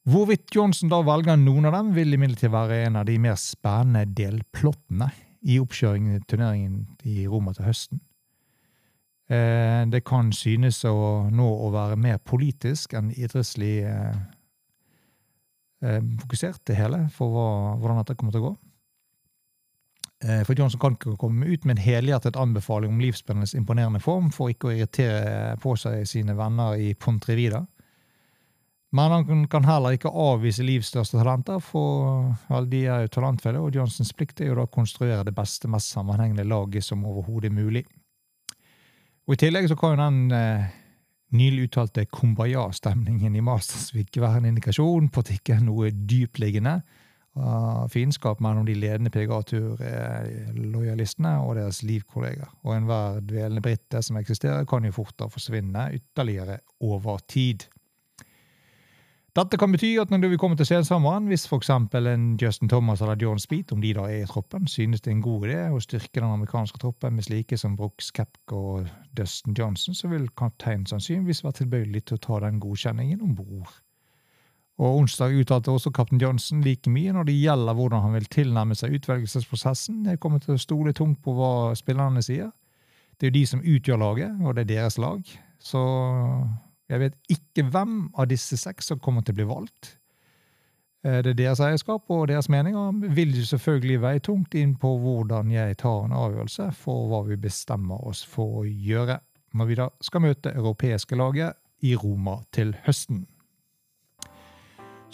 Hvorvidt 0.05 0.53
Johnson 0.53 0.91
da 0.93 0.99
velger 1.01 1.39
noen 1.41 1.65
av 1.65 1.79
dem, 1.79 1.95
vil 1.97 2.13
imidlertid 2.13 2.53
være 2.53 2.83
en 2.85 2.99
av 3.01 3.07
de 3.09 3.17
mer 3.25 3.39
spennende 3.41 4.05
delplottene 4.13 5.09
i 5.49 5.57
oppkjøringen 5.61 6.19
i 6.19 6.25
turneringen 6.29 6.83
i 7.09 7.25
Roma 7.29 7.55
til 7.57 7.65
høsten. 7.65 8.03
Eh, 9.33 9.81
det 9.89 10.03
kan 10.05 10.29
synes 10.37 10.83
å 10.85 11.25
nå 11.33 11.47
å 11.49 11.71
være 11.73 11.97
mer 11.97 12.19
politisk 12.21 12.93
enn 12.99 13.09
idrettslig 13.15 13.79
eh, 13.89 14.19
eh, 15.81 16.03
fokusert, 16.21 16.61
det 16.69 16.77
hele, 16.77 17.07
for 17.15 17.33
hvordan 17.81 18.03
dette 18.03 18.19
kommer 18.21 18.37
til 18.37 18.45
å 18.45 18.51
gå. 18.51 18.55
For 20.25 20.57
Johnson 20.57 20.81
kan 20.81 20.95
ikke 20.97 21.19
komme 21.21 21.45
ut 21.45 21.67
med 21.69 21.75
en 21.75 21.83
helhjertet 21.85 22.39
anbefaling 22.41 22.95
om 22.95 23.01
livsspillernes 23.03 23.53
imponerende 23.59 24.01
form 24.01 24.31
for 24.33 24.49
ikke 24.49 24.71
å 24.71 24.73
irritere 24.73 25.59
på 25.61 25.75
seg 25.77 26.07
sine 26.09 26.33
venner 26.39 26.79
i 26.81 26.95
Pontrevida. 26.97 27.61
Men 28.95 29.11
han 29.11 29.47
kan 29.51 29.65
heller 29.67 29.97
ikke 29.97 30.13
avvise 30.13 30.63
Livs 30.63 30.93
største 30.93 31.19
talenter, 31.19 31.59
for 31.59 32.37
de 32.71 32.85
er 32.87 33.03
jo 33.03 33.15
talentfulle, 33.17 33.59
og 33.59 33.75
Johnsons 33.75 34.13
plikt 34.15 34.41
er 34.41 34.53
jo 34.53 34.59
da 34.61 34.69
å 34.69 34.71
konstruere 34.71 35.25
det 35.27 35.35
beste, 35.35 35.67
mest 35.73 35.91
sammenhengende 35.91 36.47
laget 36.47 36.87
som 36.87 37.03
overhodet 37.11 37.51
mulig. 37.51 37.83
Og 39.27 39.35
I 39.35 39.41
tillegg 39.41 39.67
så 39.71 39.77
kan 39.81 39.95
jo 39.95 39.99
den 39.99 40.19
eh, 40.37 40.65
nylig 41.35 41.67
uttalte 41.69 42.05
kumbaya-stemningen 42.07 43.35
i 43.35 43.43
Mastersvik 43.43 44.17
være 44.21 44.37
en 44.43 44.47
indikasjon 44.53 45.09
på 45.11 45.21
at 45.21 45.27
det 45.31 45.35
ikke 45.41 45.55
er 45.57 45.63
noe 45.67 45.91
dypliggende 45.91 46.75
uh, 47.35 47.89
fiendskap 47.91 48.41
mellom 48.45 48.65
de 48.69 48.75
ledende 48.79 49.11
PGA-turlojalistene 49.15 51.33
og 51.43 51.51
deres 51.59 51.79
livkollegaer. 51.87 52.51
Og 52.63 52.71
enhver 52.77 53.21
dvelende 53.27 53.63
brite 53.65 53.99
som 54.05 54.17
eksisterer, 54.21 54.69
kan 54.71 54.83
jo 54.87 54.93
fortere 54.95 55.33
forsvinne 55.33 55.83
ytterligere 55.99 56.57
over 56.85 57.17
tid. 57.27 57.59
Dette 59.35 59.59
kan 59.59 59.73
bety 59.75 59.97
at 59.99 60.13
når 60.13 60.29
vi 60.31 60.37
kommer 60.39 60.55
til 60.55 60.69
sensommeren, 60.69 61.25
hvis 61.27 61.49
f.eks. 61.51 61.71
en 61.71 62.27
Justin 62.39 62.69
Thomas 62.71 63.01
eller 63.03 63.17
John 63.19 63.39
Speed, 63.43 63.73
om 63.75 63.81
de 63.83 63.91
da 63.97 64.05
er 64.07 64.21
i 64.23 64.27
troppen, 64.31 64.69
synes 64.71 65.01
det 65.01 65.11
er 65.11 65.17
en 65.17 65.25
god 65.25 65.47
idé 65.49 65.57
å 65.75 65.81
styrke 65.83 66.21
den 66.21 66.31
amerikanske 66.31 66.79
troppen 66.79 67.17
med 67.17 67.27
slike 67.27 67.59
som 67.59 67.75
Brooks 67.75 68.13
Kepke 68.15 68.55
og 68.55 68.93
Dustin 69.19 69.57
Johnson, 69.59 69.95
så 69.95 70.07
vil 70.13 70.29
kapteinen 70.39 70.87
sannsynligvis 70.87 71.43
være 71.43 71.65
tilbøyelig 71.65 72.05
til 72.05 72.21
å 72.21 72.23
ta 72.29 72.39
den 72.47 72.61
godkjenningen 72.63 73.25
om 73.27 73.33
bord. 73.35 73.73
Og 74.79 75.01
Onsdag 75.01 75.35
uttalte 75.41 75.75
også 75.75 75.91
kaptein 75.95 76.23
Johnson 76.23 76.63
like 76.63 76.91
mye 76.91 77.13
når 77.15 77.27
det 77.27 77.35
gjelder 77.35 77.75
hvordan 77.75 78.07
han 78.07 78.15
vil 78.15 78.31
tilnærme 78.31 78.79
seg 78.79 78.95
utvelgelsesprosessen. 79.01 80.05
Jeg 80.11 80.23
kommer 80.23 80.43
til 80.43 80.55
å 80.55 80.63
stole 80.63 80.95
tungt 80.95 81.19
på 81.27 81.35
hva 81.35 81.75
spillerne 81.79 82.23
sier. 82.23 82.55
Det 83.19 83.27
er 83.27 83.35
jo 83.35 83.39
de 83.41 83.45
som 83.51 83.67
utgjør 83.67 83.99
laget, 83.99 84.39
og 84.43 84.55
det 84.55 84.65
er 84.65 84.73
deres 84.77 84.99
lag. 85.03 85.27
Så 85.59 85.83
jeg 86.91 87.01
vet 87.01 87.15
ikke 87.33 87.67
hvem 87.73 87.99
av 88.15 88.29
disse 88.31 88.59
seks 88.61 88.91
som 88.93 89.01
kommer 89.03 89.25
til 89.25 89.35
å 89.35 89.41
bli 89.41 89.47
valgt. 89.49 89.95
Eh, 91.05 91.21
det 91.25 91.35
er 91.35 91.41
deres 91.41 91.63
eierskap 91.65 92.09
og 92.13 92.29
deres 92.29 92.49
meninger 92.53 93.13
vil 93.17 93.35
jo 93.39 93.45
selvfølgelig 93.49 94.01
veie 94.05 94.25
tungt 94.25 94.57
inn 94.59 94.75
på 94.81 94.95
hvordan 95.03 95.53
jeg 95.53 95.79
tar 95.81 96.07
en 96.07 96.17
avgjørelse 96.17 96.71
for 96.81 97.09
hva 97.11 97.25
vi 97.29 97.41
bestemmer 97.41 98.05
oss 98.09 98.25
for 98.25 98.63
å 98.63 98.67
gjøre 98.67 99.21
når 99.55 99.71
vi 99.71 99.79
da 99.79 99.91
skal 100.03 100.25
møte 100.25 100.55
europeiske 100.55 101.17
laget 101.17 101.61
i 101.85 101.95
Roma 102.01 102.41
til 102.55 102.75
høsten. 102.87 103.27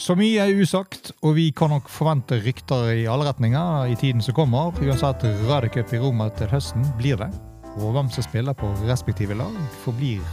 Så 0.00 0.14
mye 0.16 0.46
er 0.46 0.56
usagt, 0.56 1.10
og 1.20 1.34
vi 1.36 1.50
kan 1.52 1.68
nok 1.74 1.90
forvente 1.92 2.38
rykter 2.40 2.94
i 3.02 3.08
alle 3.10 3.26
retninger 3.28 3.90
i 3.92 3.98
tiden 4.00 4.24
som 4.24 4.32
kommer. 4.38 4.72
Uansett, 4.80 5.26
Radiocup 5.44 5.92
i 5.92 6.00
Roma 6.00 6.30
til 6.38 6.48
høsten 6.48 6.86
blir 6.96 7.20
det. 7.20 7.28
Og 7.76 7.92
hvem 7.92 8.08
som 8.08 8.24
spiller 8.24 8.56
på 8.56 8.70
respektive 8.88 9.36
lag, 9.36 9.58
forblir 9.84 10.24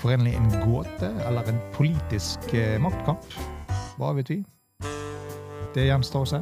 forenlig 0.00 0.34
en 0.38 0.50
gåte 0.64 1.10
eller 1.28 1.48
en 1.50 1.60
politisk 1.76 2.54
eh, 2.56 2.78
maktkamp. 2.80 3.26
Hva 4.00 4.14
vet 4.16 4.32
vi? 4.32 4.40
Det 5.74 5.86
gjenstår 5.86 6.26
å 6.26 6.30
se. 6.34 6.40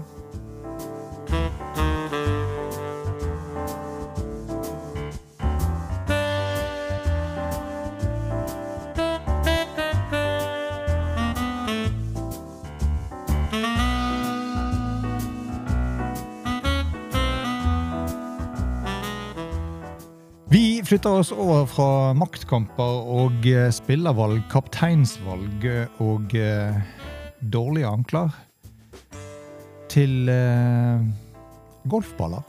Flytter 20.88 21.18
oss 21.20 21.32
over 21.32 21.66
fra 21.68 22.14
maktkamper 22.16 23.08
og 23.12 23.44
eh, 23.44 23.66
spillervalg, 23.74 24.38
kapteinsvalg 24.48 25.66
og 26.00 26.32
eh, 26.32 26.78
dårlige 27.52 27.90
ankler 27.90 28.30
til 29.92 30.30
eh, 30.32 31.04
golfballer. 31.92 32.40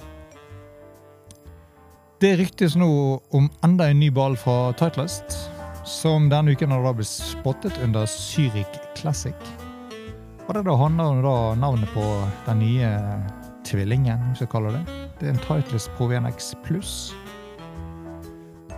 Det 2.24 2.32
ryktes 2.40 2.78
nå 2.80 2.90
om 3.36 3.50
enda 3.68 3.90
en 3.92 4.00
ny 4.00 4.08
ball 4.16 4.40
fra 4.40 4.72
Titleist, 4.80 5.36
som 5.84 6.32
denne 6.32 6.56
uken 6.56 6.72
har 6.72 6.86
da 6.88 6.96
blitt 6.96 7.12
spottet 7.12 7.76
under 7.84 8.08
Zürich 8.08 8.80
Classic. 8.96 9.36
Og 10.48 10.56
Det 10.56 10.64
da 10.64 10.78
handler 10.80 11.28
om 11.28 11.60
navnet 11.60 11.92
på 11.92 12.08
den 12.48 12.64
nye 12.64 12.94
tvillingen, 13.68 14.32
hvis 14.32 14.46
jeg 14.48 14.54
kaller 14.56 14.80
det. 14.80 15.02
Det 15.20 15.28
er 15.28 15.36
en 15.36 15.44
Titleist 15.44 15.92
Pro 15.98 16.08
1X 16.08 16.54
Pluss. 16.64 17.12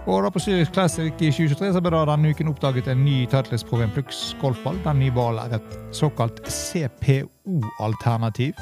Og 0.06 0.24
da 0.24 0.30
På 0.34 0.40
Syrisk 0.40 0.74
Classic 0.74 1.14
i 1.22 1.30
2023 1.30 1.74
så 1.76 1.82
ble 1.84 1.92
da 1.94 2.06
denne 2.10 2.30
uken 2.34 2.50
oppdaget 2.50 2.88
en 2.90 3.04
ny 3.06 3.28
Titleist 3.30 3.68
Pro 3.70 3.78
Plux 3.94 4.36
golfball. 4.42 4.80
Den 4.84 5.00
nye 5.00 5.12
ballen 5.14 5.46
er 5.46 5.54
et 5.60 5.70
såkalt 5.94 6.42
CPO-alternativ. 6.50 8.54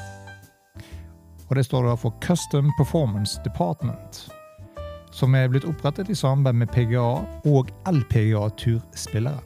Og 1.50 1.55
Det 1.55 1.65
står 1.65 1.88
da 1.88 1.96
for 1.96 2.13
Custom 2.22 2.72
Performance 2.77 3.41
Department. 3.43 4.29
Som 5.12 5.36
er 5.36 5.48
blitt 5.48 5.65
opprettet 5.65 6.10
i 6.10 6.15
samarbeid 6.15 6.55
med 6.55 6.67
PGA 6.67 7.24
og 7.46 7.72
LPGA-turspillere. 7.88 9.39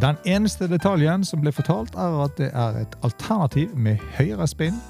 Den 0.00 0.16
eneste 0.24 0.68
detaljen 0.68 1.24
som 1.24 1.40
ble 1.40 1.52
fortalt, 1.52 1.94
er 1.94 2.24
at 2.24 2.38
det 2.38 2.50
er 2.54 2.80
et 2.80 2.96
alternativ 3.04 3.76
med 3.76 4.00
høyere 4.16 4.46
spinn, 4.48 4.80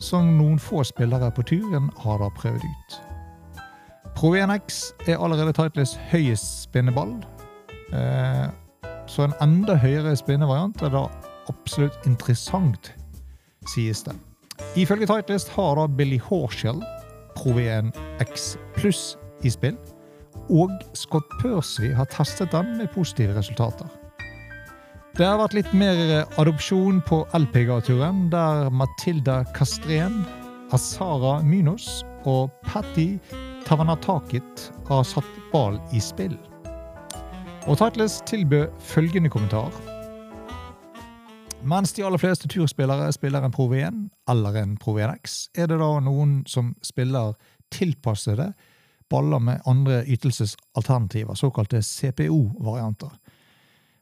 som 0.00 0.38
noen 0.38 0.58
få 0.58 0.82
spillere 0.84 1.30
på 1.30 1.42
turen 1.42 1.90
har 2.02 2.18
da 2.18 2.28
prøvd 2.34 2.66
ut. 2.66 3.09
Pro 4.20 4.34
1X 4.36 4.92
er 5.08 5.16
allerede 5.16 5.54
Titleys 5.56 5.94
høyest 6.10 6.66
spinneball. 6.66 7.14
Eh, 7.96 8.50
så 9.08 9.24
en 9.24 9.32
enda 9.40 9.78
høyere 9.80 10.12
spinnevariant 10.20 10.82
er 10.84 10.92
da 10.92 11.06
absolutt 11.48 11.96
interessant, 12.04 12.90
sies 13.72 14.04
det. 14.04 14.12
Ifølge 14.76 15.08
Tightlist 15.08 15.48
har 15.56 15.80
da 15.80 15.86
Billy 15.88 16.20
Horshall 16.20 16.84
ProVNX 17.38 17.96
1X 18.20 18.44
pluss 18.76 19.02
i 19.40 19.54
spill, 19.56 19.80
og 20.52 20.76
Scott 20.92 21.32
Percy 21.40 21.88
har 21.96 22.12
testet 22.12 22.52
den 22.52 22.76
med 22.76 22.92
positive 22.92 23.38
resultater. 23.38 23.88
Det 25.16 25.24
har 25.24 25.40
vært 25.40 25.56
litt 25.56 25.72
mer 25.72 26.26
adopsjon 26.36 27.00
på 27.08 27.24
LPGA-turen, 27.40 28.26
der 28.28 28.68
Matilda 28.68 29.46
Castrén, 29.56 30.26
Asara 30.76 31.38
Mynos 31.40 32.02
og 32.28 32.52
Patty 32.68 33.14
Tavanatakit 33.66 34.72
har 34.88 35.04
satt 35.04 35.36
ball 35.52 35.78
i 35.92 36.00
spill. 36.00 36.36
Og 37.68 37.78
Titles 37.78 38.20
tilbød 38.26 38.68
følgende 38.80 39.30
kommentar. 39.30 39.74
Mens 41.62 41.92
de 41.92 42.04
aller 42.04 42.18
fleste 42.18 42.48
turspillere 42.48 43.12
spiller 43.12 43.44
en 43.44 43.52
Pro 43.52 43.68
V1 43.68 44.08
eller 44.30 44.56
en 44.62 44.76
Pro 44.80 44.96
V1X, 44.96 45.50
er 45.54 45.68
det 45.68 45.76
da 45.80 45.90
noen 46.00 46.40
som 46.48 46.72
spiller 46.82 47.34
tilpassede 47.70 48.52
baller 49.10 49.38
med 49.38 49.60
andre 49.66 50.04
ytelsesalternativer, 50.06 51.34
såkalte 51.34 51.82
CPO-varianter. 51.82 53.10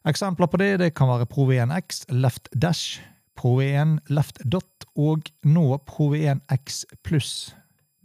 Eksempler 0.09 0.47
på 0.47 0.57
det, 0.57 0.77
det 0.79 0.95
kan 0.95 1.09
være 1.11 1.27
Pro 1.27 1.49
V1X 1.51 2.05
Left 2.15 2.49
Dash, 2.55 3.01
Pro 3.37 3.59
V1 3.59 3.99
Left 4.09 4.39
Dot 4.45 4.87
og 4.97 5.27
nå 5.43 5.67
Pro 5.87 6.13
V1 6.15 6.45
X 6.55 6.85
Pluss. 7.03 7.55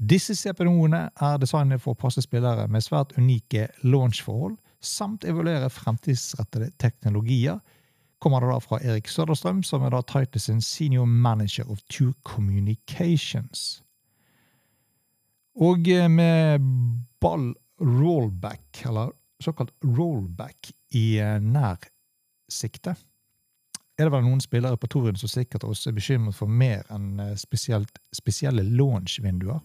Disse 0.03 0.35
CPO-ene 0.35 1.05
er 1.21 1.37
designet 1.39 1.79
for 1.79 1.93
å 1.93 1.99
passe 2.01 2.23
spillere 2.25 2.65
med 2.71 2.83
svært 2.83 3.13
unike 3.15 3.69
launchforhold, 3.87 4.57
samt 4.83 5.23
evaluere 5.23 5.69
fremtidsrettede 5.71 6.73
teknologier, 6.81 7.61
kommer 8.19 8.43
det 8.43 8.49
da 8.51 8.59
fra 8.63 8.79
Erik 8.83 9.07
Søderstrøm, 9.11 9.61
som 9.63 9.83
er 9.83 9.93
da 9.93 10.01
Titus 10.07 10.49
senior 10.65 11.05
manager 11.07 11.69
of 11.71 11.79
Tour 11.91 12.13
Communications. 12.27 13.83
Og 15.63 15.87
eh, 15.87 16.09
med 16.09 16.63
ball 17.21 17.53
rollback, 17.79 18.83
eller 18.89 19.13
såkalt 19.43 19.71
rollback, 19.83 20.71
i 20.99 21.19
eh, 21.21 21.39
nær 21.39 21.79
sikte, 22.51 22.95
er 23.93 24.07
det 24.07 24.11
vel 24.15 24.25
noen 24.25 24.41
spillere 24.41 24.79
på 24.79 24.89
touren 24.89 25.19
som 25.19 25.31
sikkert 25.31 25.63
også 25.67 25.91
er 25.91 25.95
bekymret 25.99 26.35
for 26.35 26.49
mer 26.49 26.83
enn 26.91 27.21
eh, 27.23 27.37
spesielle 27.39 28.67
launch-vinduer. 28.67 29.63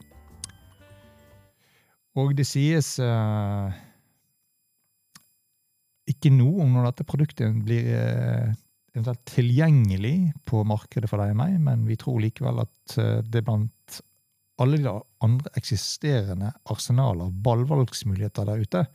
Og 2.19 2.35
det 2.37 2.47
sies 2.49 2.97
uh, 3.03 3.71
ikke 6.09 6.33
noe 6.35 6.65
om 6.65 6.75
når 6.75 6.91
dette 6.91 7.07
produktet 7.07 7.61
blir 7.65 7.91
uh, 7.95 8.51
eventuelt 8.95 9.25
tilgjengelig 9.29 10.17
på 10.49 10.65
markedet 10.67 11.11
for 11.11 11.23
deg 11.23 11.35
og 11.37 11.41
meg, 11.43 11.59
men 11.63 11.85
vi 11.87 11.99
tror 12.01 12.19
likevel 12.25 12.65
at 12.65 12.97
uh, 12.99 13.19
det 13.23 13.45
blant 13.47 14.01
alle 14.59 14.81
de 14.83 14.95
andre 15.23 15.53
eksisterende 15.59 16.51
arsenaler 16.73 17.29
av 17.29 17.37
ballvalgsmuligheter 17.45 18.49
der 18.49 18.65
ute 18.65 18.87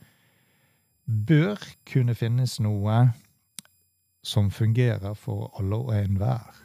bør 1.04 1.60
kunne 1.88 2.16
finnes 2.16 2.58
noe 2.64 3.06
som 4.24 4.50
fungerer 4.52 5.16
for 5.16 5.50
alle 5.60 5.80
og 5.80 5.92
enhver. 5.96 6.60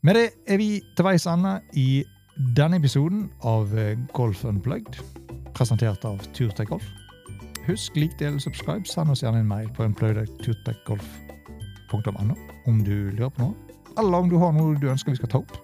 Med 0.00 0.16
det 0.16 0.28
er 0.48 0.60
vi 0.60 0.70
til 0.96 1.04
veis 1.04 1.26
ende 1.28 1.58
i 1.76 2.02
denne 2.40 2.76
episoden 2.76 3.30
av 3.40 3.78
eh, 3.78 3.98
Golf 4.12 4.44
Unplugged, 4.44 4.96
presentert 5.52 6.04
av 6.04 6.18
Turtek 6.32 6.68
Golf. 6.68 6.84
Husk, 7.66 7.96
lik, 7.96 8.18
del, 8.18 8.40
subscribe. 8.40 8.88
Send 8.88 9.10
oss 9.10 9.22
gjerne 9.22 9.38
en 9.42 9.48
mail 9.48 9.68
på 9.76 9.84
unpluggedturtekgolf.no 9.84 12.34
om 12.66 12.84
du 12.84 13.10
lurer 13.10 13.30
på 13.34 13.42
noe, 13.42 13.54
eller 13.98 14.18
om 14.18 14.28
du 14.30 14.36
har 14.40 14.52
noe 14.56 14.78
du 14.80 14.90
ønsker 14.90 15.10
vi 15.12 15.16
skal 15.20 15.32
ta 15.32 15.38
opp. 15.42 15.54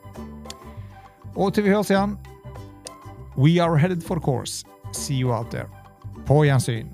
Og 1.36 1.54
til 1.54 1.64
vi 1.64 1.70
høres 1.72 1.90
igjen, 1.92 2.12
we 3.36 3.62
are 3.62 3.78
headed 3.78 4.02
for 4.04 4.20
course. 4.20 4.64
See 4.92 5.16
you 5.16 5.32
out 5.32 5.50
there. 5.50 5.68
På 6.26 6.44
gjensyn. 6.44 6.88